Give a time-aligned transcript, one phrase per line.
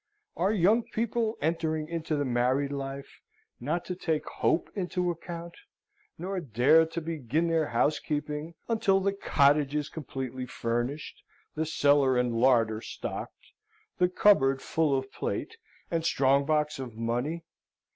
[0.35, 3.19] Are young people entering into the married life
[3.59, 5.53] not to take hope into account,
[6.17, 11.21] nor dare to begin their housekeeping until the cottage is completely furnished,
[11.53, 13.51] the cellar and larder stocked,
[13.99, 15.57] the cupboard full of plate,
[15.91, 17.43] and the strong box of money?